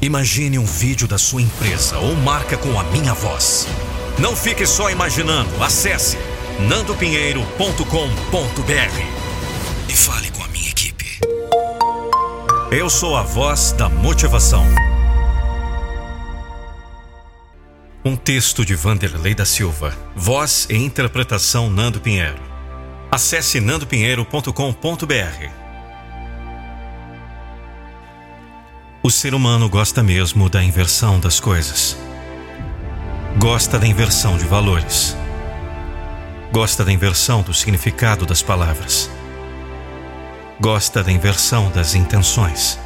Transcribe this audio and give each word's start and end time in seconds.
Imagine 0.00 0.60
um 0.60 0.64
vídeo 0.64 1.08
da 1.08 1.18
sua 1.18 1.42
empresa 1.42 1.98
ou 1.98 2.14
marca 2.14 2.56
com 2.56 2.78
a 2.78 2.84
minha 2.84 3.12
voz. 3.12 3.66
Não 4.18 4.36
fique 4.36 4.64
só 4.64 4.90
imaginando. 4.90 5.50
Acesse 5.62 6.16
nandopinheiro.com.br 6.68 7.82
e 9.88 9.92
fale 9.92 10.30
com 10.30 10.44
a 10.44 10.48
minha 10.48 10.70
equipe. 10.70 11.18
Eu 12.70 12.88
sou 12.88 13.16
a 13.16 13.22
voz 13.22 13.72
da 13.72 13.88
motivação. 13.88 14.64
Um 18.04 18.14
texto 18.14 18.64
de 18.64 18.76
Vanderlei 18.76 19.34
da 19.34 19.44
Silva. 19.44 19.92
Voz 20.14 20.68
e 20.70 20.76
interpretação 20.76 21.68
Nando 21.68 22.00
Pinheiro. 22.00 22.40
Acesse 23.10 23.58
nandopinheiro.com.br. 23.58 25.67
O 29.08 29.10
ser 29.10 29.34
humano 29.34 29.70
gosta 29.70 30.02
mesmo 30.02 30.50
da 30.50 30.62
inversão 30.62 31.18
das 31.18 31.40
coisas. 31.40 31.96
Gosta 33.38 33.78
da 33.78 33.86
inversão 33.86 34.36
de 34.36 34.44
valores. 34.44 35.16
Gosta 36.52 36.84
da 36.84 36.92
inversão 36.92 37.40
do 37.40 37.54
significado 37.54 38.26
das 38.26 38.42
palavras. 38.42 39.10
Gosta 40.60 41.02
da 41.02 41.10
inversão 41.10 41.70
das 41.70 41.94
intenções. 41.94 42.78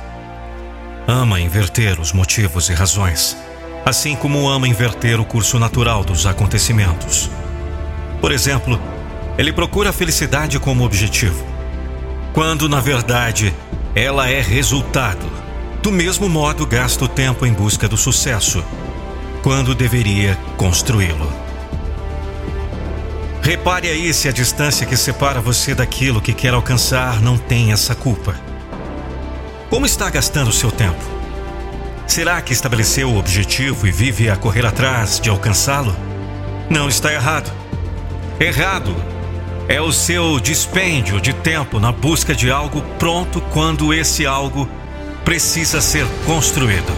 Ama 1.08 1.40
inverter 1.40 1.98
os 2.00 2.12
motivos 2.12 2.68
e 2.68 2.72
razões, 2.72 3.36
assim 3.84 4.14
como 4.14 4.48
ama 4.48 4.68
inverter 4.68 5.18
o 5.18 5.24
curso 5.24 5.58
natural 5.58 6.04
dos 6.04 6.24
acontecimentos. 6.24 7.28
Por 8.20 8.30
exemplo, 8.30 8.80
ele 9.36 9.52
procura 9.52 9.90
a 9.90 9.92
felicidade 9.92 10.60
como 10.60 10.84
objetivo, 10.84 11.44
quando 12.32 12.68
na 12.68 12.78
verdade 12.78 13.52
ela 13.92 14.30
é 14.30 14.40
resultado 14.40 15.41
do 15.82 15.90
mesmo 15.90 16.28
modo, 16.28 16.64
gasta 16.64 17.04
o 17.04 17.08
tempo 17.08 17.44
em 17.44 17.52
busca 17.52 17.88
do 17.88 17.96
sucesso, 17.96 18.64
quando 19.42 19.74
deveria 19.74 20.38
construí-lo. 20.56 21.30
Repare 23.42 23.88
aí 23.88 24.14
se 24.14 24.28
a 24.28 24.32
distância 24.32 24.86
que 24.86 24.96
separa 24.96 25.40
você 25.40 25.74
daquilo 25.74 26.20
que 26.20 26.32
quer 26.32 26.54
alcançar 26.54 27.20
não 27.20 27.36
tem 27.36 27.72
essa 27.72 27.96
culpa. 27.96 28.36
Como 29.68 29.84
está 29.84 30.08
gastando 30.08 30.52
seu 30.52 30.70
tempo? 30.70 31.02
Será 32.06 32.40
que 32.40 32.52
estabeleceu 32.52 33.10
o 33.10 33.18
objetivo 33.18 33.84
e 33.84 33.90
vive 33.90 34.30
a 34.30 34.36
correr 34.36 34.64
atrás 34.64 35.18
de 35.18 35.28
alcançá-lo? 35.28 35.96
Não 36.70 36.88
está 36.88 37.12
errado. 37.12 37.52
Errado 38.38 38.94
é 39.68 39.80
o 39.80 39.90
seu 39.90 40.38
dispêndio 40.38 41.20
de 41.20 41.32
tempo 41.32 41.80
na 41.80 41.90
busca 41.90 42.34
de 42.36 42.52
algo 42.52 42.82
pronto 43.00 43.40
quando 43.52 43.92
esse 43.92 44.24
algo 44.24 44.68
precisa 45.24 45.80
ser 45.80 46.06
construído. 46.26 46.92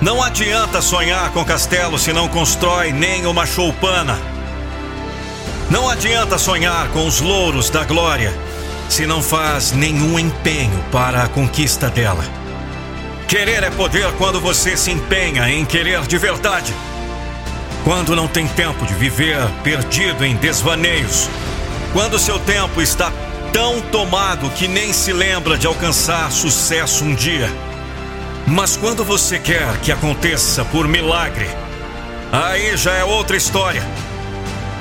Não 0.00 0.22
adianta 0.22 0.80
sonhar 0.80 1.30
com 1.32 1.44
castelo 1.44 1.98
se 1.98 2.12
não 2.12 2.28
constrói 2.28 2.92
nem 2.92 3.26
uma 3.26 3.46
choupana. 3.46 4.18
Não 5.70 5.88
adianta 5.88 6.38
sonhar 6.38 6.88
com 6.88 7.06
os 7.06 7.20
louros 7.20 7.70
da 7.70 7.82
glória 7.82 8.32
se 8.88 9.04
não 9.04 9.20
faz 9.20 9.72
nenhum 9.72 10.18
empenho 10.18 10.84
para 10.92 11.24
a 11.24 11.28
conquista 11.28 11.90
dela. 11.90 12.24
Querer 13.26 13.64
é 13.64 13.70
poder 13.70 14.12
quando 14.12 14.40
você 14.40 14.76
se 14.76 14.92
empenha 14.92 15.50
em 15.50 15.64
querer 15.64 16.02
de 16.02 16.16
verdade. 16.16 16.72
Quando 17.86 18.16
não 18.16 18.26
tem 18.26 18.48
tempo 18.48 18.84
de 18.84 18.92
viver 18.94 19.38
perdido 19.62 20.24
em 20.24 20.34
desvaneios. 20.34 21.30
Quando 21.92 22.18
seu 22.18 22.36
tempo 22.36 22.82
está 22.82 23.12
tão 23.52 23.80
tomado 23.80 24.50
que 24.50 24.66
nem 24.66 24.92
se 24.92 25.12
lembra 25.12 25.56
de 25.56 25.68
alcançar 25.68 26.32
sucesso 26.32 27.04
um 27.04 27.14
dia. 27.14 27.48
Mas 28.44 28.76
quando 28.76 29.04
você 29.04 29.38
quer 29.38 29.78
que 29.82 29.92
aconteça 29.92 30.64
por 30.64 30.88
milagre, 30.88 31.46
aí 32.32 32.76
já 32.76 32.92
é 32.92 33.04
outra 33.04 33.36
história. 33.36 33.84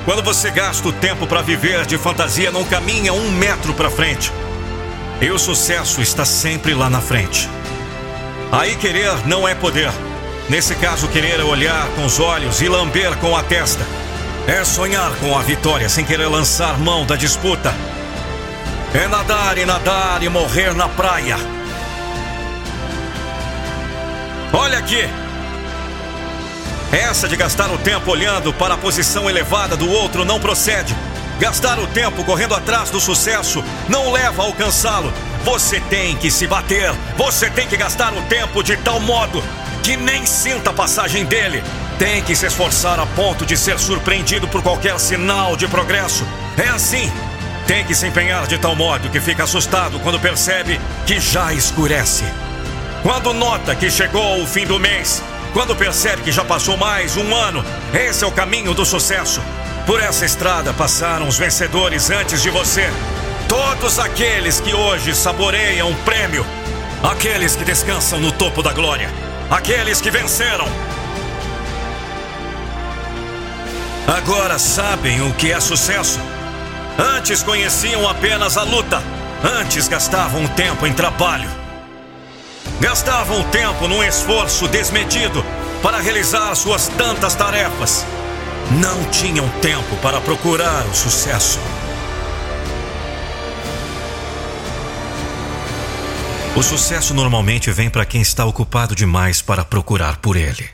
Quando 0.04 0.24
você 0.24 0.50
gasta 0.50 0.88
o 0.88 0.92
tempo 0.92 1.28
para 1.28 1.44
viver 1.44 1.86
de 1.86 2.00
fantasia, 2.00 2.50
não 2.50 2.64
caminha 2.64 3.14
um 3.14 3.30
metro 3.30 3.76
para 3.76 3.92
frente. 3.92 4.34
E 5.22 5.30
o 5.30 5.38
sucesso 5.38 6.02
está 6.02 6.26
sempre 6.26 6.74
lá 6.74 6.90
na 6.90 7.02
frente. 7.02 7.48
Aí 8.52 8.76
querer 8.76 9.28
não 9.28 9.48
é 9.48 9.54
poder. 9.54 9.92
Nesse 10.48 10.76
caso, 10.76 11.08
querer 11.08 11.42
olhar 11.42 11.88
com 11.96 12.06
os 12.06 12.20
olhos 12.20 12.62
e 12.62 12.70
lamber 12.70 13.16
com 13.18 13.36
a 13.36 13.42
testa. 13.42 13.84
É 14.48 14.64
sonhar 14.64 15.12
com 15.16 15.36
a 15.36 15.42
vitória 15.42 15.90
sem 15.90 16.06
querer 16.06 16.28
lançar 16.28 16.78
mão 16.78 17.04
da 17.04 17.16
disputa. 17.16 17.74
É 18.94 19.08
nadar 19.08 19.58
e 19.58 19.66
nadar 19.66 20.22
e 20.22 20.30
morrer 20.30 20.76
na 20.76 20.88
praia. 20.88 21.36
Olha 24.54 24.78
aqui. 24.78 25.10
Essa 26.92 27.28
de 27.28 27.36
gastar 27.36 27.72
o 27.72 27.80
tempo 27.80 28.12
olhando 28.12 28.54
para 28.54 28.76
a 28.76 28.78
posição 28.78 29.28
elevada 29.28 29.76
do 29.76 29.90
outro 29.90 30.24
não 30.24 30.40
procede. 30.40 30.96
Gastar 31.40 31.80
o 31.80 31.88
tempo 31.88 32.24
correndo 32.24 32.54
atrás 32.54 32.92
do 32.92 33.02
sucesso 33.02 33.64
não 33.90 34.12
leva 34.12 34.44
a 34.44 34.46
alcançá-lo. 34.46 35.12
Você 35.44 35.80
tem 35.80 36.16
que 36.16 36.30
se 36.30 36.46
bater. 36.46 36.94
Você 37.18 37.50
tem 37.50 37.68
que 37.68 37.76
gastar 37.76 38.14
o 38.14 38.22
tempo 38.24 38.64
de 38.64 38.78
tal 38.78 39.00
modo 39.00 39.44
que 39.86 39.96
nem 39.96 40.26
sinta 40.26 40.72
a 40.72 40.74
passagem 40.74 41.26
dele. 41.26 41.64
Tem 42.00 42.20
que 42.24 42.36
se 42.36 42.48
esforçar 42.48 43.00
a 43.00 43.06
ponto 43.06 43.46
de 43.46 43.56
ser 43.56 43.78
surpreendido 43.78 44.48
por 44.48 44.64
qualquer 44.64 45.00
sinal 45.00 45.56
de 45.56 45.68
progresso. 45.68 46.26
É 46.58 46.68
assim. 46.70 47.12
Tem 47.68 47.86
que 47.86 47.94
se 47.94 48.08
empenhar 48.08 48.48
de 48.48 48.58
tal 48.58 48.76
modo 48.76 49.12
que 49.12 49.22
fica 49.22 49.44
assustado 49.44 50.00
quando 50.00 50.20
percebe 50.20 50.82
que 51.06 51.20
já 51.20 51.54
escurece. 51.54 52.24
Quando 53.04 53.32
nota 53.32 53.76
que 53.76 53.92
chegou 53.92 54.42
o 54.42 54.48
fim 54.48 54.66
do 54.66 54.80
mês, 54.80 55.22
quando 55.54 55.76
percebe 55.76 56.24
que 56.24 56.32
já 56.32 56.44
passou 56.44 56.76
mais 56.78 57.16
um 57.16 57.36
ano, 57.36 57.64
esse 57.94 58.24
é 58.24 58.28
o 58.28 58.32
caminho 58.32 58.74
do 58.74 58.88
sucesso. 58.88 59.40
Por 59.86 60.02
essa 60.02 60.26
estrada 60.26 60.74
passaram 60.74 61.28
os 61.28 61.38
vencedores 61.38 62.10
antes 62.10 62.42
de 62.42 62.50
você. 62.50 62.90
Todos 63.48 64.00
aqueles 64.00 64.60
que 64.60 64.74
hoje 64.74 65.14
saboreiam 65.14 65.92
um 65.92 65.96
prêmio, 65.98 66.44
aqueles 67.04 67.56
que 67.56 67.64
descansam 67.64 68.20
no 68.20 68.32
topo 68.32 68.64
da 68.64 68.74
glória 68.74 69.35
aqueles 69.50 70.02
que 70.02 70.12
venceram. 70.12 70.68
Agora 74.08 74.60
sabem 74.60 75.22
o 75.22 75.34
que 75.34 75.52
é 75.52 75.60
sucesso. 75.60 76.20
Antes 76.98 77.44
conheciam 77.44 78.08
apenas 78.08 78.58
a 78.58 78.64
luta. 78.64 79.02
Antes 79.44 79.88
gastavam 79.88 80.48
tempo 80.48 80.86
em 80.88 80.94
trabalho. 80.94 81.50
Gastavam 82.80 83.44
tempo 83.46 83.88
num 83.88 84.04
esforço 84.04 84.68
desmedido 84.68 85.44
para 85.82 86.00
realizar 86.00 86.54
suas 86.56 86.88
tantas 86.88 87.36
tarefas. 87.36 88.06
Não 88.72 89.04
tinham 89.06 89.48
tempo 89.62 89.96
para 89.98 90.20
procurar 90.22 90.86
o 90.86 90.96
sucesso. 90.96 91.60
O 96.58 96.64
sucesso 96.64 97.14
normalmente 97.14 97.70
vem 97.70 97.90
para 97.90 98.06
quem 98.06 98.22
está 98.22 98.46
ocupado 98.46 98.96
demais 98.96 99.42
para 99.42 99.66
procurar 99.66 100.16
por 100.18 100.38
ele. 100.38 100.70